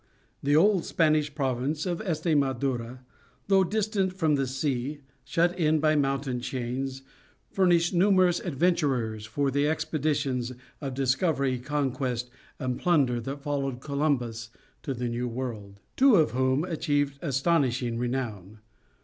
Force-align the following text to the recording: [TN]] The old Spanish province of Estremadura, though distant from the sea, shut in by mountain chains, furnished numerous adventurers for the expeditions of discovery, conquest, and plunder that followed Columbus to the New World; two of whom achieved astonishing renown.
[TN]] 0.01 0.07
The 0.41 0.55
old 0.55 0.83
Spanish 0.83 1.35
province 1.35 1.85
of 1.85 1.99
Estremadura, 2.01 3.01
though 3.47 3.63
distant 3.63 4.13
from 4.13 4.33
the 4.33 4.47
sea, 4.47 5.01
shut 5.23 5.55
in 5.59 5.77
by 5.79 5.95
mountain 5.95 6.39
chains, 6.39 7.03
furnished 7.51 7.93
numerous 7.93 8.39
adventurers 8.39 9.27
for 9.27 9.51
the 9.51 9.67
expeditions 9.67 10.53
of 10.81 10.95
discovery, 10.95 11.59
conquest, 11.59 12.31
and 12.57 12.79
plunder 12.79 13.21
that 13.21 13.43
followed 13.43 13.79
Columbus 13.79 14.49
to 14.81 14.95
the 14.95 15.07
New 15.07 15.27
World; 15.27 15.79
two 15.95 16.15
of 16.15 16.31
whom 16.31 16.63
achieved 16.63 17.19
astonishing 17.21 17.99
renown. 17.99 18.57